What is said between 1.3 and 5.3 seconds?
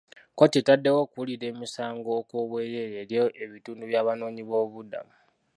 emisango okw'obwereere eri ebitundu by'abanoonyi b'obubuddamu.